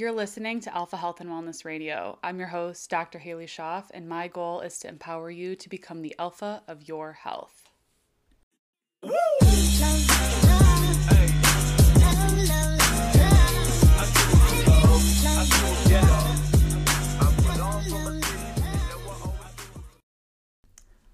[0.00, 2.18] You're listening to Alpha Health and Wellness Radio.
[2.22, 3.18] I'm your host, Dr.
[3.18, 7.12] Halie Schoff, and my goal is to empower you to become the alpha of your
[7.12, 7.68] health.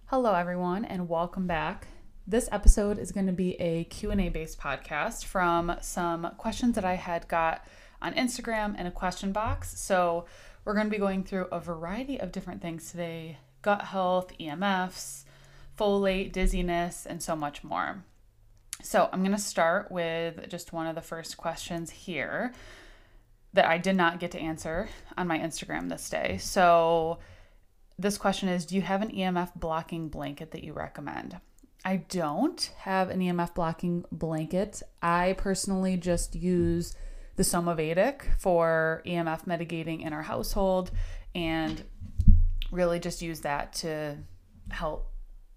[0.05, 1.89] Hello everyone and welcome back.
[2.25, 6.95] This episode is going to be a Q&A based podcast from some questions that I
[6.95, 7.67] had got
[8.01, 9.79] on Instagram and a question box.
[9.79, 10.27] So,
[10.65, 15.25] we're going to be going through a variety of different things today gut health, EMFs,
[15.79, 18.05] folate, dizziness, and so much more.
[18.83, 22.53] So, I'm going to start with just one of the first questions here
[23.53, 26.39] that I did not get to answer on my Instagram this day.
[26.39, 27.19] So,
[27.99, 31.41] this question is Do you have an EMF blocking blanket that you recommend?
[31.85, 34.83] I don't have an EMF blocking blanket.
[35.03, 36.95] I personally just use
[37.37, 40.91] the Somavedic for EMF mitigating in our household
[41.35, 41.85] and
[42.71, 44.17] really just use that to
[44.71, 45.13] help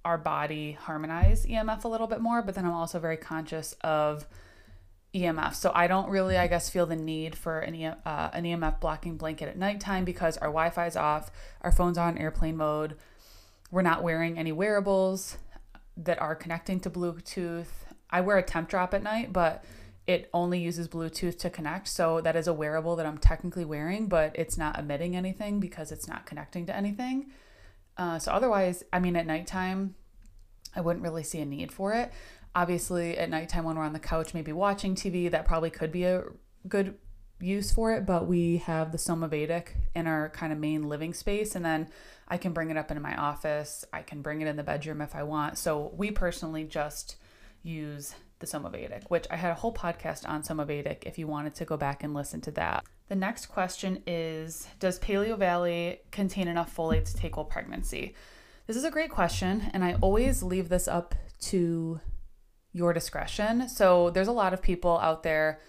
[0.05, 2.41] our body harmonize EMF a little bit more.
[2.41, 4.27] But then I'm also very conscious of
[5.13, 5.55] EMF.
[5.55, 9.17] So I don't really, I guess, feel the need for an, uh, an EMF blocking
[9.17, 12.95] blanket at nighttime because our Wi Fi is off, our phone's on airplane mode,
[13.71, 15.37] we're not wearing any wearables
[15.97, 17.67] that are connecting to Bluetooth.
[18.09, 19.63] I wear a Tempdrop at night, but
[20.09, 21.87] it only uses Bluetooth to connect.
[21.87, 25.91] So that is a wearable that I'm technically wearing, but it's not emitting anything because
[25.91, 27.29] it's not connecting to anything.
[27.95, 29.93] Uh, so otherwise, I mean, at nighttime,
[30.75, 32.11] I wouldn't really see a need for it.
[32.55, 36.05] Obviously, at nighttime when we're on the couch, maybe watching TV, that probably could be
[36.05, 36.23] a
[36.67, 36.97] good
[37.39, 38.07] use for it.
[38.07, 41.87] But we have the Somavedic in our kind of main living space, and then
[42.27, 43.85] I can bring it up into my office.
[43.93, 45.59] I can bring it in the bedroom if I want.
[45.59, 47.17] So we personally just
[47.61, 51.65] use the Somavedic, which I had a whole podcast on Somavedic if you wanted to
[51.65, 52.85] go back and listen to that.
[53.07, 58.15] The next question is Does Paleovalley contain enough folate to take while pregnancy?
[58.67, 61.99] This is a great question, and I always leave this up to
[62.71, 63.67] your discretion.
[63.67, 65.59] So there's a lot of people out there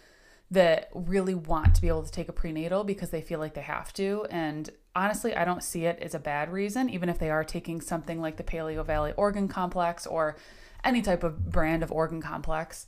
[0.50, 3.60] that really want to be able to take a prenatal because they feel like they
[3.62, 4.26] have to.
[4.30, 7.80] And honestly, I don't see it as a bad reason, even if they are taking
[7.80, 10.36] something like the Paleovalley Organ Complex or
[10.84, 12.86] any type of brand of organ complex,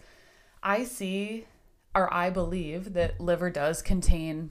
[0.62, 1.46] I see
[1.94, 4.50] or I believe that liver does contain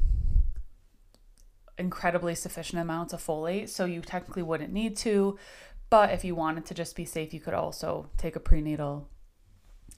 [1.77, 5.37] incredibly sufficient amounts of folate, so you technically wouldn't need to.
[5.89, 9.09] But if you wanted to just be safe, you could also take a prenatal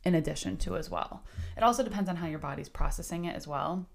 [0.03, 1.23] in addition to as well.
[1.55, 3.87] It also depends on how your body's processing it as well.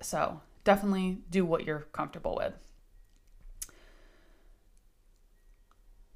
[0.00, 2.54] So definitely do what you're comfortable with.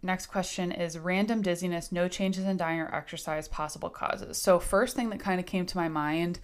[0.06, 4.40] Next question is random dizziness, no changes in diet or exercise, possible causes.
[4.40, 6.38] So, first thing that kind of came to my mind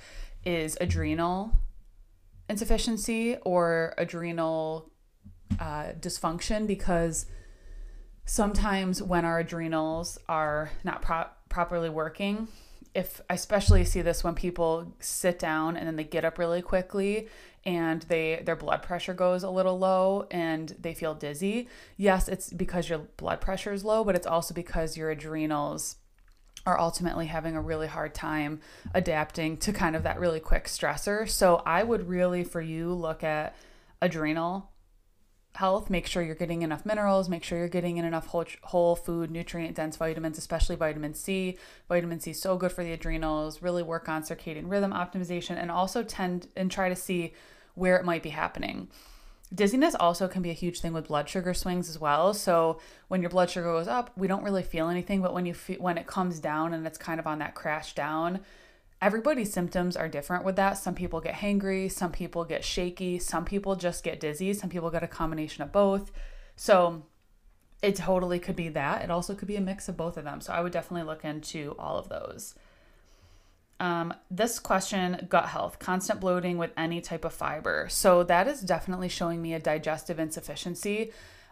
[0.45, 1.53] is adrenal
[2.49, 4.91] insufficiency or adrenal
[5.61, 7.27] uh, dysfunction because
[8.25, 12.49] sometimes when our adrenals are not pro- properly working,
[12.95, 16.63] if I especially see this when people sit down and then they get up really
[16.63, 17.29] quickly
[17.65, 21.69] and they their blood pressure goes a little low and they feel dizzy.
[21.97, 25.97] Yes, it's because your blood pressure is low, but it's also because your adrenals
[26.67, 28.61] are ultimately having a really hard time
[28.95, 31.29] adapting to kind of that really quick stressor.
[31.29, 33.57] So I would really for you look at
[34.01, 34.72] adrenal
[35.55, 38.97] health, make sure you're getting enough minerals, make sure you're getting in enough whole, whole
[38.97, 41.59] food, nutrient dense vitamins, especially vitamin C.
[41.89, 43.63] Vitamin C is so good for the adrenals.
[43.63, 47.35] Really work on circadian rhythm optimization and also tend and try to see
[47.75, 48.89] where it might be happening.
[49.55, 52.33] Dizziness also can be a huge thing with blood sugar swings as well.
[52.33, 55.53] So when your blood sugar goes up, we don't really feel anything, but when you
[55.53, 58.41] feel, when it comes down and it's kind of on that crash down,
[59.03, 60.79] everybody's symptoms are different with that.
[60.79, 64.91] Some people get hangry, some people get shaky, some people just get dizzy, some people
[64.91, 66.13] get a combination of both.
[66.55, 67.03] So
[67.83, 69.03] it totally could be that.
[69.03, 70.41] It also could be a mix of both of them.
[70.41, 72.55] So I would definitely look into all of those.
[73.81, 77.89] Um, this question gut health, constant bloating with any type of fiber.
[77.91, 81.11] So that is definitely showing me a digestive insufficiency.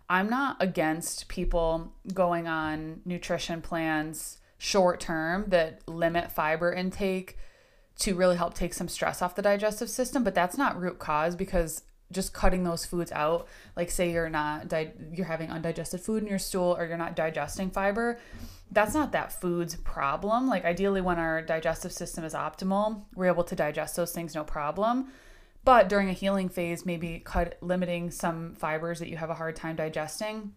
[0.08, 7.38] I'm not against people going on nutrition plans short term that limit fiber intake
[7.98, 11.34] to really help take some stress off the digestive system, but that's not root cause
[11.34, 16.22] because just cutting those foods out, like say you're not di- you're having undigested food
[16.22, 18.18] in your stool or you're not digesting fiber,
[18.70, 20.46] that's not that food's problem.
[20.46, 24.44] Like ideally when our digestive system is optimal, we're able to digest those things no
[24.44, 25.08] problem.
[25.64, 29.56] But during a healing phase, maybe cut limiting some fibers that you have a hard
[29.56, 30.52] time digesting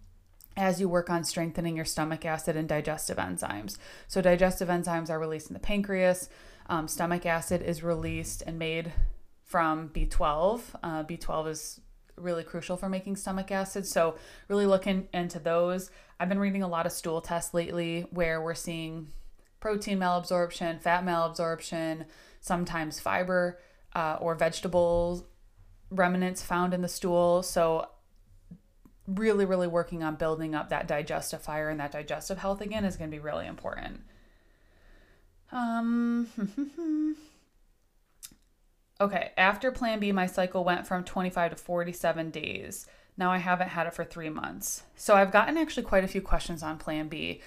[0.56, 3.78] as you work on strengthening your stomach acid and digestive enzymes.
[4.08, 6.30] So, digestive enzymes are released in the pancreas.
[6.68, 8.94] Um, stomach acid is released and made
[9.44, 10.62] from B12.
[10.82, 11.82] Uh, B12 is
[12.16, 13.86] really crucial for making stomach acid.
[13.88, 14.16] So,
[14.48, 15.92] really looking into those.
[16.20, 19.10] I've been reading a lot of stool tests lately where we're seeing
[19.60, 22.06] protein malabsorption, fat malabsorption,
[22.42, 23.60] sometimes fiber
[23.96, 25.24] uh, or vegetables
[25.90, 27.44] remnants found in the stool.
[27.44, 27.88] So,
[29.08, 32.96] really, really working on building up that digestive fire and that digestive health again is
[32.96, 34.02] going to be really important.
[35.52, 36.28] Um,
[39.02, 42.88] okay, after Plan B, my cycle went from 25 to 47 days.
[43.18, 44.84] Now I haven't had it for three months.
[44.96, 47.42] So I've gotten actually quite a few questions on Plan B.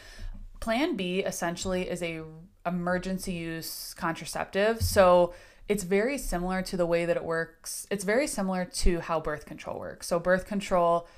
[0.60, 2.22] Plan B essentially is a
[2.64, 4.82] emergency use contraceptive.
[4.82, 5.34] So
[5.68, 7.86] it's very similar to the way that it works.
[7.90, 10.06] It's very similar to how birth control works.
[10.06, 11.08] So birth control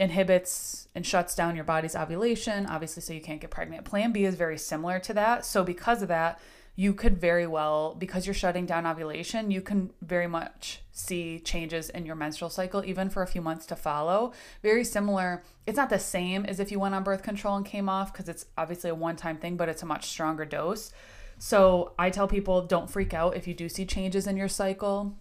[0.00, 3.84] inhibits and shuts down your body's ovulation, obviously, so you can't get pregnant.
[3.84, 5.44] Plan B is very similar to that.
[5.44, 6.40] So, because of that,
[6.74, 11.90] you could very well, because you're shutting down ovulation, you can very much see changes
[11.90, 14.32] in your menstrual cycle, even for a few months to follow.
[14.62, 15.42] Very similar.
[15.66, 18.28] It's not the same as if you went on birth control and came off, because
[18.28, 20.92] it's obviously a one time thing, but it's a much stronger dose.
[21.38, 25.14] So, I tell people don't freak out if you do see changes in your cycle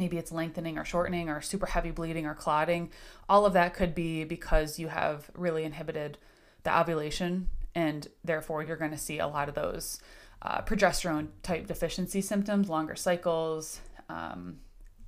[0.00, 2.90] maybe it's lengthening or shortening or super heavy bleeding or clotting.
[3.28, 6.16] All of that could be because you have really inhibited
[6.64, 10.00] the ovulation, and therefore you're going to see a lot of those
[10.42, 14.56] uh, progesterone type deficiency symptoms, longer cycles, um,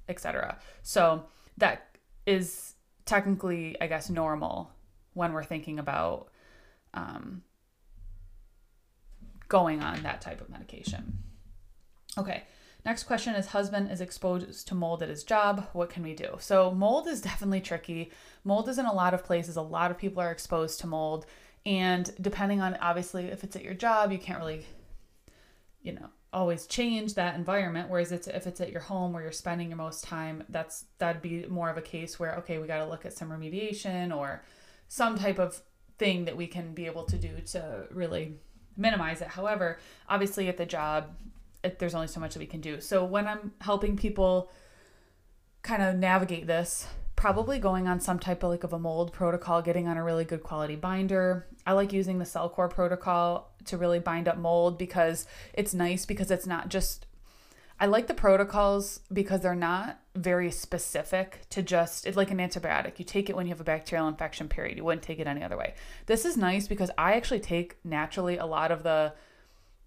[0.08, 0.58] etc.
[0.82, 1.24] So
[1.56, 1.96] that
[2.26, 2.74] is
[3.06, 4.72] technically, I guess, normal
[5.14, 6.28] when we're thinking about
[6.92, 7.42] um,
[9.48, 11.18] going on that type of medication.
[12.18, 12.42] Okay,
[12.84, 15.68] Next question is husband is exposed to mold at his job.
[15.72, 16.36] What can we do?
[16.40, 18.10] So, mold is definitely tricky.
[18.44, 19.56] Mold is in a lot of places.
[19.56, 21.26] A lot of people are exposed to mold.
[21.64, 24.66] And depending on obviously if it's at your job, you can't really,
[25.80, 27.88] you know, always change that environment.
[27.88, 31.22] Whereas it's if it's at your home where you're spending your most time, that's that'd
[31.22, 34.42] be more of a case where, okay, we gotta look at some remediation or
[34.88, 35.62] some type of
[35.98, 38.34] thing that we can be able to do to really
[38.76, 39.28] minimize it.
[39.28, 39.78] However,
[40.08, 41.14] obviously at the job,
[41.62, 42.80] it, there's only so much that we can do.
[42.80, 44.50] So when I'm helping people
[45.62, 46.86] kind of navigate this,
[47.16, 50.24] probably going on some type of like of a mold protocol, getting on a really
[50.24, 51.46] good quality binder.
[51.66, 56.30] I like using the Cellcore protocol to really bind up mold because it's nice because
[56.30, 57.06] it's not just
[57.78, 62.98] I like the protocols because they're not very specific to just it's like an antibiotic.
[62.98, 64.76] You take it when you have a bacterial infection period.
[64.76, 65.74] You wouldn't take it any other way.
[66.06, 69.14] This is nice because I actually take naturally a lot of the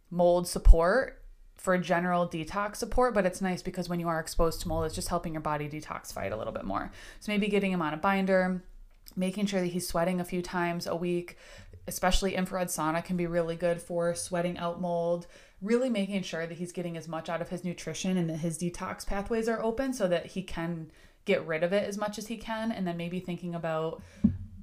[0.10, 1.22] mold support
[1.56, 4.96] for general detox support, but it's nice because when you are exposed to mold, it's
[4.96, 6.92] just helping your body detoxify it a little bit more.
[7.20, 8.64] So maybe getting him on a binder,
[9.16, 11.38] making sure that he's sweating a few times a week,
[11.88, 15.28] especially infrared sauna can be really good for sweating out mold.
[15.62, 18.58] Really making sure that he's getting as much out of his nutrition and that his
[18.58, 20.92] detox pathways are open so that he can
[21.24, 22.72] get rid of it as much as he can.
[22.72, 24.04] And then maybe thinking about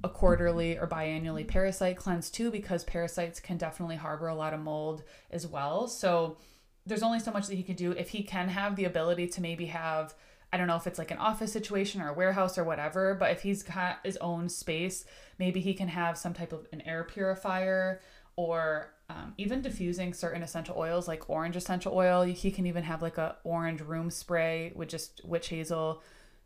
[0.03, 4.59] a quarterly or biannually parasite cleanse too, because parasites can definitely harbor a lot of
[4.59, 5.87] mold as well.
[5.87, 6.37] So
[6.85, 9.41] there's only so much that he can do if he can have the ability to
[9.41, 10.13] maybe have
[10.51, 13.31] I don't know if it's like an office situation or a warehouse or whatever, but
[13.31, 15.03] if he's got his own space,
[15.39, 18.01] maybe he can have some type of an air purifier
[18.35, 22.21] or um, even diffusing certain essential oils like orange essential oil.
[22.21, 26.03] He can even have like a orange room spray with just witch hazel,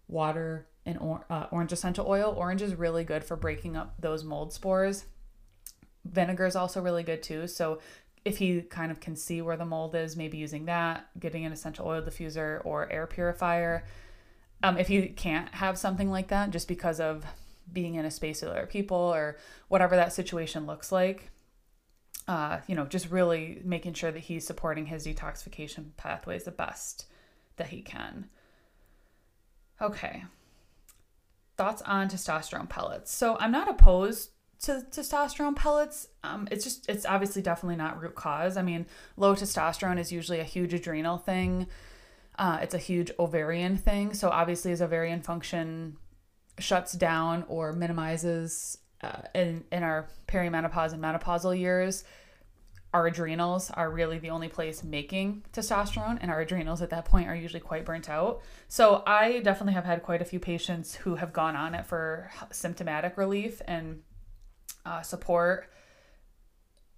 [0.07, 2.33] water, and or, uh, orange essential oil.
[2.38, 5.04] Orange is really good for breaking up those mold spores.
[6.06, 7.45] Vinegar is also really good too.
[7.45, 7.80] So
[8.28, 11.54] if he kind of can see where the mold is, maybe using that, getting an
[11.54, 13.86] essential oil diffuser or air purifier.
[14.62, 17.26] Um, if he can't have something like that just because of
[17.72, 19.38] being in a space with other people or
[19.69, 21.31] whatever that situation looks like,
[22.28, 27.06] uh, you know, just really making sure that he's supporting his detoxification pathways the best
[27.56, 28.28] that he can.
[29.81, 30.26] Okay.
[31.56, 33.14] Thoughts on testosterone pellets.
[33.14, 36.07] So I'm not opposed to testosterone pellets.
[36.23, 38.57] Um, it's just, it's obviously definitely not root cause.
[38.57, 38.85] I mean,
[39.16, 41.68] low testosterone is usually a huge adrenal thing.
[42.37, 44.14] Uh, it's a huge ovarian thing.
[44.14, 45.97] So obviously, as ovarian function
[46.59, 52.04] shuts down or minimizes uh, in in our perimenopause and menopausal years,
[52.94, 57.28] our adrenals are really the only place making testosterone, and our adrenals at that point
[57.28, 58.42] are usually quite burnt out.
[58.68, 62.31] So I definitely have had quite a few patients who have gone on it for
[62.52, 64.02] symptomatic relief and
[64.87, 65.69] uh, support.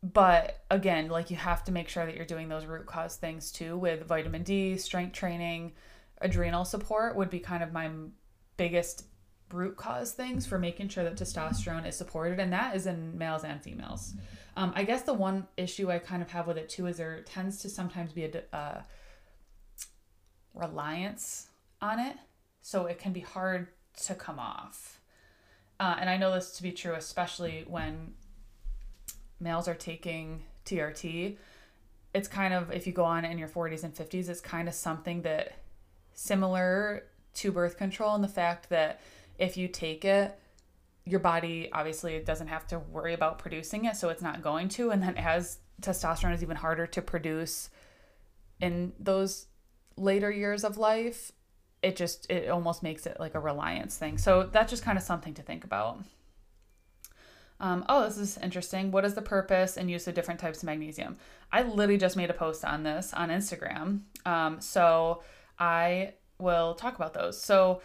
[0.02, 3.52] But again, like you have to make sure that you're doing those root cause things
[3.52, 5.74] too with vitamin D, strength training,
[6.22, 7.90] adrenal support would be kind of my
[8.56, 9.06] biggest
[9.52, 13.44] root cause things for making sure that testosterone is supported, and that is in males
[13.44, 14.14] and females.
[14.56, 17.22] Um, I guess the one issue I kind of have with it too is there
[17.22, 18.82] tends to sometimes be a, uh,
[20.54, 21.48] reliance
[21.82, 22.16] on it.
[22.62, 23.68] So it can be hard
[24.06, 24.99] to come off.
[25.80, 28.14] Uh, and I know this to be true, especially when
[29.40, 31.38] males are taking TRT.
[32.14, 34.74] It's kind of, if you go on in your 40s and 50s, it's kind of
[34.74, 35.54] something that
[36.14, 37.04] similar
[37.36, 39.00] to birth control and the fact that
[39.38, 40.38] if you take it,
[41.06, 44.68] your body obviously it doesn't have to worry about producing it, so it's not going
[44.70, 44.92] to.
[44.92, 47.70] And then as testosterone is even harder to produce
[48.60, 49.48] in those
[49.96, 51.32] later years of life,
[51.82, 54.18] it just it almost makes it like a reliance thing.
[54.18, 56.00] So that's just kind of something to think about.
[57.62, 58.92] Um, oh, this is interesting.
[58.92, 61.18] What is the purpose and use of different types of magnesium?
[61.52, 64.02] I literally just made a post on this on Instagram.
[64.26, 65.24] Um, so
[65.58, 67.42] I will talk about those.
[67.42, 67.82] So,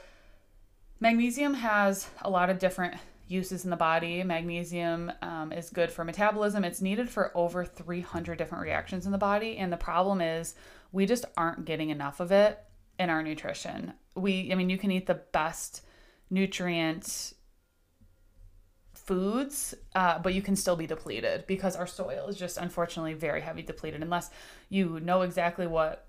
[1.01, 2.95] magnesium has a lot of different
[3.27, 4.23] uses in the body.
[4.23, 6.63] Magnesium um, is good for metabolism.
[6.65, 9.57] It's needed for over 300 different reactions in the body.
[9.57, 10.55] And the problem is,
[10.93, 12.61] we just aren't getting enough of it
[12.99, 13.95] in our nutrition.
[14.15, 15.83] We, I mean, you can eat the best
[16.31, 17.35] nutrient
[18.95, 23.41] foods, uh, but you can still be depleted because our soil is just unfortunately very
[23.41, 24.03] heavy depleted.
[24.03, 24.31] Unless
[24.69, 26.09] you know exactly what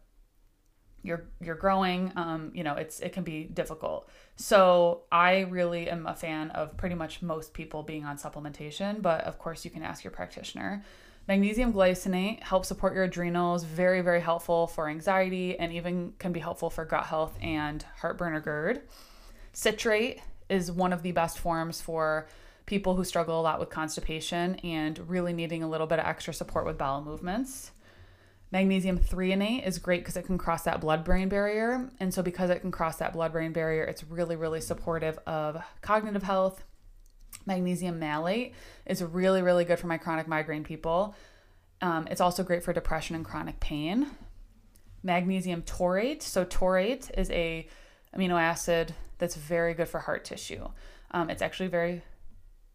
[1.05, 4.09] you're you're growing um, you know it's it can be difficult.
[4.37, 9.21] So i really am a fan of pretty much most people being on supplementation but
[9.21, 10.83] of course you can ask your practitioner
[11.27, 16.39] magnesium glycinate helps support your adrenals very very helpful for anxiety and even can be
[16.39, 18.81] helpful for gut health and heartburn or gerd
[19.53, 22.27] citrate is one of the best forms for
[22.65, 26.33] people who struggle a lot with constipation and really needing a little bit of extra
[26.33, 27.71] support with bowel movements
[28.51, 31.89] Magnesium threonate is great because it can cross that blood brain barrier.
[31.99, 35.61] And so, because it can cross that blood brain barrier, it's really, really supportive of
[35.81, 36.63] cognitive health.
[37.45, 38.53] Magnesium malate
[38.85, 41.15] is really, really good for my chronic migraine people.
[41.81, 44.07] Um, it's also great for depression and chronic pain.
[45.03, 46.23] Magnesium taurate.
[46.23, 47.67] So, taurate is a
[48.15, 50.69] amino acid that's very good for heart tissue.
[51.11, 52.03] Um, it's actually very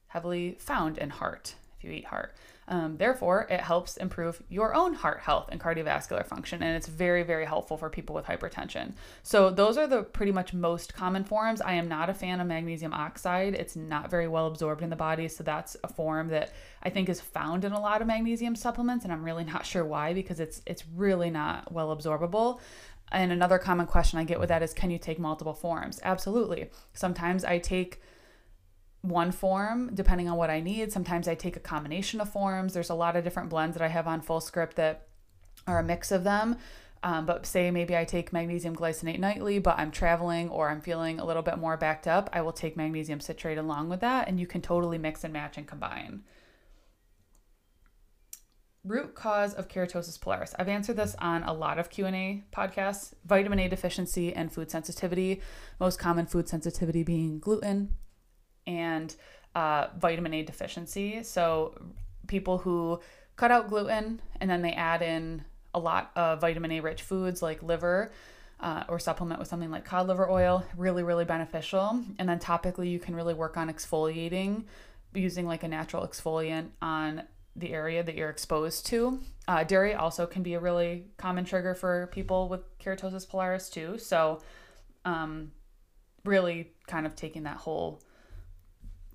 [0.08, 2.34] heavily found in heart if you eat heart.
[2.68, 7.24] Um, therefore, it helps improve your own heart health and cardiovascular function, and it's very,
[7.24, 8.92] very helpful for people with hypertension.
[9.24, 11.60] So, those are the pretty much most common forms.
[11.60, 14.96] I am not a fan of magnesium oxide, it's not very well absorbed in the
[14.96, 18.54] body, so that's a form that I think is found in a lot of magnesium
[18.54, 22.60] supplements, and I'm really not sure why because it's it's really not well absorbable.
[23.10, 25.98] And another common question I get with that is can you take multiple forms?
[26.04, 26.70] Absolutely.
[26.92, 28.00] Sometimes I take
[29.02, 30.92] one form depending on what I need.
[30.92, 32.74] Sometimes I take a combination of forms.
[32.74, 35.08] There's a lot of different blends that I have on Fullscript that
[35.66, 36.56] are a mix of them.
[37.02, 41.18] Um, but say maybe I take magnesium glycinate nightly, but I'm traveling or I'm feeling
[41.18, 44.38] a little bit more backed up, I will take magnesium citrate along with that, and
[44.38, 46.24] you can totally mix and match and combine.
[48.84, 50.54] Root cause of keratosis pilaris.
[50.58, 53.14] I've answered this on a lot of Q&A podcasts.
[53.26, 55.40] Vitamin A deficiency and food sensitivity.
[55.78, 57.94] Most common food sensitivity being gluten,
[58.70, 59.14] and
[59.54, 61.22] uh, vitamin A deficiency.
[61.22, 61.74] So,
[62.26, 63.00] people who
[63.36, 67.42] cut out gluten and then they add in a lot of vitamin A rich foods
[67.42, 68.12] like liver
[68.60, 72.02] uh, or supplement with something like cod liver oil, really, really beneficial.
[72.18, 74.64] And then topically, you can really work on exfoliating
[75.14, 77.22] using like a natural exfoliant on
[77.56, 79.20] the area that you're exposed to.
[79.48, 83.98] Uh, dairy also can be a really common trigger for people with keratosis pilaris too.
[83.98, 84.40] So,
[85.04, 85.50] um,
[86.24, 88.02] really kind of taking that whole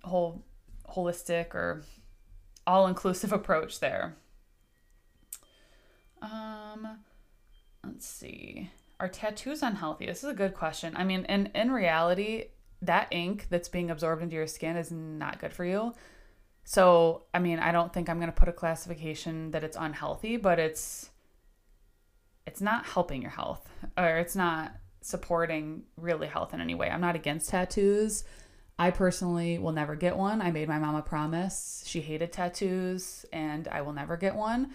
[0.06, 0.44] whole
[0.90, 1.84] holistic or
[2.66, 4.16] all inclusive approach there.
[6.22, 7.00] Um,
[7.84, 8.72] let's see.
[9.00, 10.06] Are tattoos unhealthy?
[10.06, 10.96] This is a good question.
[10.96, 12.46] I mean, in in reality,
[12.82, 15.94] that ink that's being absorbed into your skin is not good for you.
[16.64, 20.38] So, I mean, I don't think I'm going to put a classification that it's unhealthy,
[20.38, 21.12] but it's
[22.48, 26.90] it's not helping your health or it's not supporting really health in any way.
[26.90, 28.24] I'm not against tattoos.
[28.78, 30.42] I personally will never get one.
[30.42, 31.84] I made my mom a promise.
[31.86, 34.72] She hated tattoos, and I will never get one.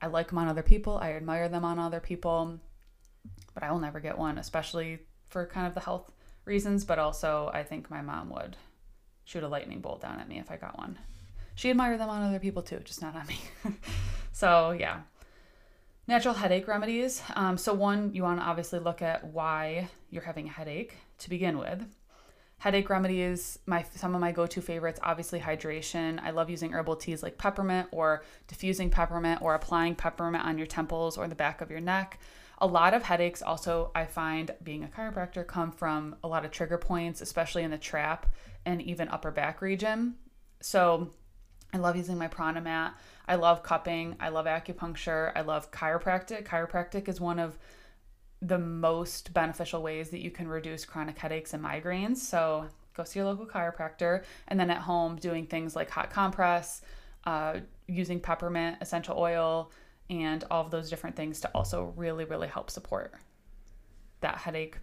[0.00, 2.58] I like them on other people, I admire them on other people,
[3.54, 6.10] but I will never get one, especially for kind of the health
[6.44, 6.84] reasons.
[6.84, 8.56] But also, I think my mom would
[9.24, 10.98] shoot a lightning bolt down at me if I got one.
[11.54, 13.38] She admired them on other people too, just not on me.
[14.32, 15.02] so, yeah.
[16.08, 17.22] Natural headache remedies.
[17.36, 21.30] Um, so, one, you want to obviously look at why you're having a headache to
[21.30, 21.86] begin with
[22.62, 26.20] headache remedies my some of my go-to favorites obviously hydration.
[26.22, 30.68] I love using herbal teas like peppermint or diffusing peppermint or applying peppermint on your
[30.68, 32.20] temples or the back of your neck.
[32.58, 36.52] A lot of headaches also i find being a chiropractor come from a lot of
[36.52, 38.32] trigger points especially in the trap
[38.64, 40.14] and even upper back region.
[40.60, 41.10] So
[41.74, 42.92] i love using my Pranamat.
[43.26, 44.14] I love cupping.
[44.20, 45.32] I love acupuncture.
[45.34, 46.46] I love chiropractic.
[46.46, 47.58] Chiropractic is one of
[48.42, 52.16] the most beneficial ways that you can reduce chronic headaches and migraines.
[52.16, 56.82] So go see your local chiropractor, and then at home doing things like hot compress,
[57.24, 59.70] uh, using peppermint essential oil,
[60.10, 63.14] and all of those different things to also really, really help support
[64.20, 64.76] that headache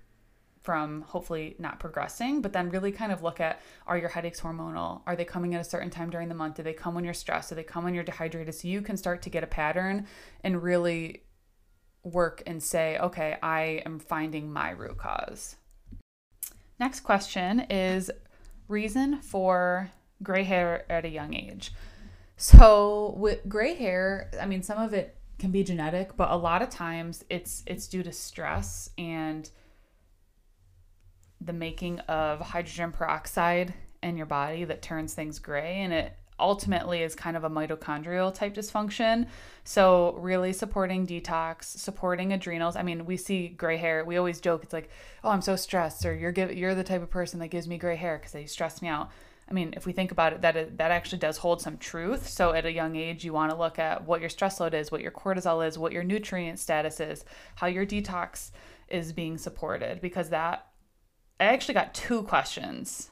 [0.62, 5.02] from hopefully not progressing, but then really kind of look at are your headaches hormonal?
[5.08, 6.56] Are they coming at a certain time during the month?
[6.56, 7.50] Do they come when you're stressed?
[7.50, 8.54] Do they come when you're dehydrated?
[8.56, 10.06] So you can start to get a pattern
[10.44, 11.24] and really
[12.04, 15.56] work and say, okay, I am finding my root cause.
[16.80, 18.10] Next question is
[18.68, 19.92] reason for
[20.24, 21.74] gray hair at a young age.
[22.38, 26.62] So with gray hair, I mean some of it can be genetic, but a lot
[26.62, 29.50] of times it's it's due to stress and
[31.42, 37.04] the making of hydrogen peroxide in your body that turns things gray and it ultimately
[37.04, 39.28] is kind of a mitochondrial type dysfunction.
[39.64, 42.76] So, really supporting detox, supporting adrenals.
[42.76, 44.04] I mean, we see gray hair.
[44.04, 44.90] We always joke it's like,
[45.24, 47.78] "Oh, I'm so stressed," or "You're give, you're the type of person that gives me
[47.78, 49.12] gray hair because they stress me out."
[49.50, 52.28] I mean, if we think about it, that is, that actually does hold some truth.
[52.30, 54.92] So, at a young age, you want to look at what your stress load is,
[54.92, 58.52] what your cortisol is, what your nutrient status is, how your detox
[58.88, 60.68] is being supported, because that
[61.40, 63.12] I actually got two questions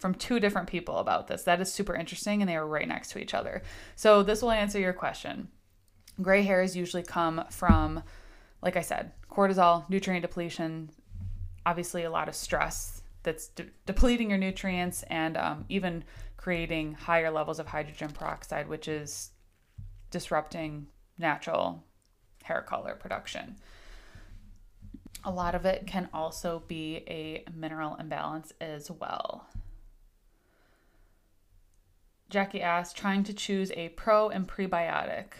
[0.00, 1.44] from two different people about this.
[1.44, 3.62] That is super interesting, and they are right next to each other.
[3.94, 5.48] So, this will answer your question.
[6.20, 8.02] Gray hairs usually come from,
[8.62, 10.90] like I said, cortisol, nutrient depletion,
[11.64, 16.02] obviously, a lot of stress that's de- depleting your nutrients, and um, even
[16.38, 19.30] creating higher levels of hydrogen peroxide, which is
[20.10, 20.86] disrupting
[21.18, 21.84] natural
[22.42, 23.56] hair color production.
[25.24, 29.46] A lot of it can also be a mineral imbalance as well.
[32.30, 35.32] Jackie asked, trying to choose a pro and prebiotic.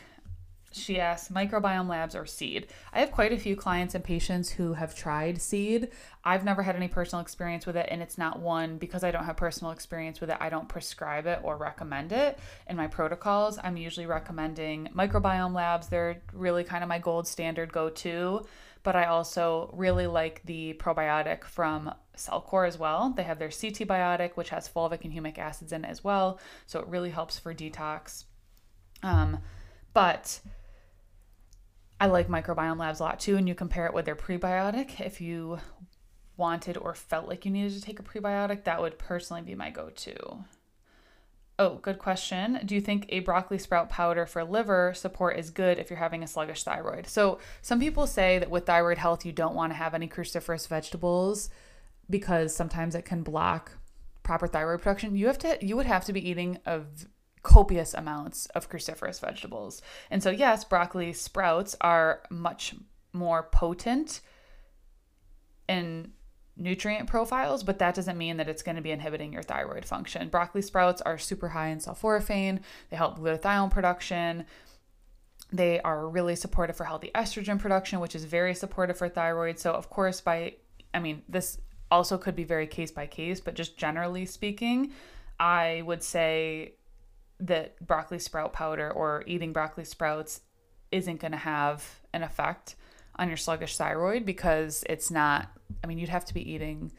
[0.72, 2.68] She asked, microbiome labs or seed.
[2.92, 5.88] I have quite a few clients and patients who have tried seed.
[6.24, 9.24] I've never had any personal experience with it, and it's not one because I don't
[9.24, 10.36] have personal experience with it.
[10.38, 13.58] I don't prescribe it or recommend it in my protocols.
[13.62, 15.88] I'm usually recommending microbiome labs.
[15.88, 18.46] They're really kind of my gold standard go to
[18.82, 23.12] but I also really like the probiotic from Cellcore as well.
[23.16, 26.38] They have their CT Biotic, which has fulvic and humic acids in it as well,
[26.66, 28.24] so it really helps for detox.
[29.02, 29.38] Um,
[29.92, 30.40] but
[32.00, 35.00] I like Microbiome Labs a lot too, and you compare it with their prebiotic.
[35.00, 35.58] If you
[36.36, 39.70] wanted or felt like you needed to take a prebiotic, that would personally be my
[39.70, 40.44] go to.
[41.60, 42.58] Oh, good question.
[42.64, 46.22] Do you think a broccoli sprout powder for liver support is good if you're having
[46.22, 47.06] a sluggish thyroid?
[47.06, 50.66] So, some people say that with thyroid health, you don't want to have any cruciferous
[50.66, 51.50] vegetables
[52.08, 53.72] because sometimes it can block
[54.22, 55.14] proper thyroid production.
[55.14, 56.80] You have to you would have to be eating a
[57.42, 59.82] copious amounts of cruciferous vegetables.
[60.10, 62.74] And so yes, broccoli sprouts are much
[63.12, 64.22] more potent
[65.68, 66.12] in
[66.60, 70.28] nutrient profiles, but that doesn't mean that it's going to be inhibiting your thyroid function.
[70.28, 74.44] Broccoli sprouts are super high in sulforaphane, they help glutathione production.
[75.52, 79.58] They are really supportive for healthy estrogen production, which is very supportive for thyroid.
[79.58, 80.54] So, of course, by,
[80.94, 81.58] I mean, this
[81.90, 84.92] also could be very case by case, but just generally speaking,
[85.40, 86.74] I would say
[87.40, 90.42] that broccoli sprout powder or eating broccoli sprouts
[90.92, 92.76] isn't going to have an effect
[93.16, 95.50] on your sluggish thyroid because it's not
[95.82, 96.92] I mean, you'd have to be eating.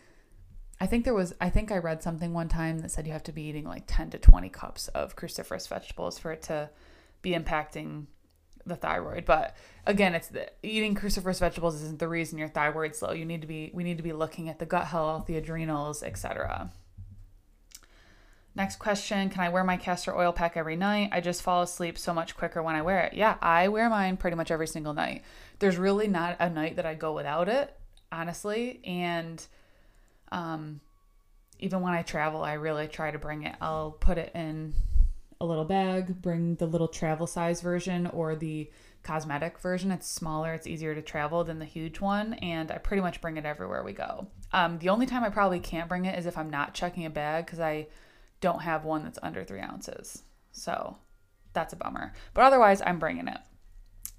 [0.80, 3.24] I think there was, I think I read something one time that said you have
[3.24, 6.70] to be eating like 10 to 20 cups of cruciferous vegetables for it to
[7.22, 8.08] be impacting
[8.66, 9.26] the thyroid.
[9.26, 13.12] But again, it's the, eating cruciferous vegetables isn't the reason your thyroid's low.
[13.12, 16.02] You need to be, we need to be looking at the gut health, the adrenals,
[16.02, 16.72] etc.
[18.54, 21.10] Next question Can I wear my castor oil pack every night?
[21.12, 23.14] I just fall asleep so much quicker when I wear it.
[23.14, 25.24] Yeah, I wear mine pretty much every single night.
[25.60, 27.78] There's really not a night that I go without it
[28.12, 28.82] honestly.
[28.84, 29.46] And
[30.32, 30.82] um,
[31.60, 33.56] even when I travel, I really try to bring it.
[33.62, 34.74] I'll put it in
[35.40, 38.70] a little bag, bring the little travel size version or the
[39.04, 39.92] cosmetic version.
[39.92, 43.38] It's smaller, it's easier to travel than the huge one, and I pretty much bring
[43.38, 44.28] it everywhere we go.
[44.54, 47.10] Um, the only time I probably can't bring it is if I'm not checking a
[47.10, 47.88] bag because I
[48.42, 50.24] don't have one that's under three ounces.
[50.52, 50.98] So
[51.54, 52.14] that's a bummer.
[52.34, 53.40] But otherwise, I'm bringing it.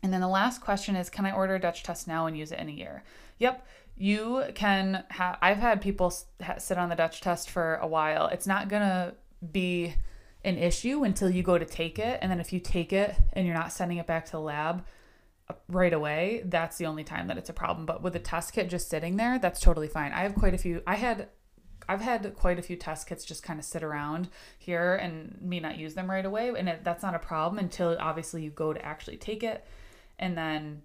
[0.02, 2.52] And then the last question is Can I order a Dutch test now and use
[2.52, 3.04] it in a year?
[3.38, 8.26] Yep you can have i've had people sit on the dutch test for a while
[8.26, 9.14] it's not going to
[9.50, 9.94] be
[10.44, 13.46] an issue until you go to take it and then if you take it and
[13.46, 14.84] you're not sending it back to the lab
[15.48, 18.52] uh, right away that's the only time that it's a problem but with the test
[18.52, 21.28] kit just sitting there that's totally fine i have quite a few i had
[21.92, 24.28] I've had quite a few test kits just kind of sit around
[24.58, 26.50] here and me not use them right away.
[26.56, 29.66] And it, that's not a problem until obviously you go to actually take it.
[30.18, 30.82] And then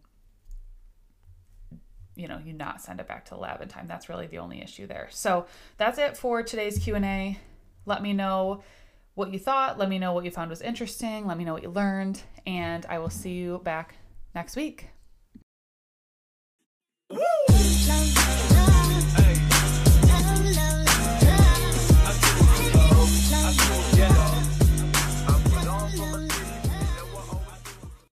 [2.16, 3.88] you know, you not send it back to the lab in time.
[3.88, 5.08] That's really the only issue there.
[5.12, 5.46] So
[5.78, 7.40] that's it for today's Q&A.
[7.86, 8.64] Let me know
[9.14, 9.78] what you thought.
[9.78, 11.28] Let me know what you found was interesting.
[11.28, 12.22] Let me know what you learned.
[12.48, 13.96] And I will see you back
[14.34, 14.88] next week.